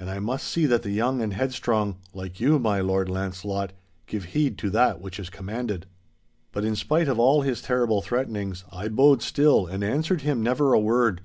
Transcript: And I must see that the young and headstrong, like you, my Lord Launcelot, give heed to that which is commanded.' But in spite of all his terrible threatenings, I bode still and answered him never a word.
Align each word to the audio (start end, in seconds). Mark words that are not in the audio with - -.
And 0.00 0.10
I 0.10 0.18
must 0.18 0.48
see 0.48 0.66
that 0.66 0.82
the 0.82 0.90
young 0.90 1.22
and 1.22 1.32
headstrong, 1.32 1.98
like 2.12 2.40
you, 2.40 2.58
my 2.58 2.80
Lord 2.80 3.08
Launcelot, 3.08 3.72
give 4.08 4.24
heed 4.34 4.58
to 4.58 4.70
that 4.70 5.00
which 5.00 5.20
is 5.20 5.30
commanded.' 5.30 5.86
But 6.50 6.64
in 6.64 6.74
spite 6.74 7.06
of 7.06 7.20
all 7.20 7.42
his 7.42 7.62
terrible 7.62 8.02
threatenings, 8.02 8.64
I 8.72 8.88
bode 8.88 9.22
still 9.22 9.68
and 9.68 9.84
answered 9.84 10.22
him 10.22 10.42
never 10.42 10.72
a 10.72 10.80
word. 10.80 11.20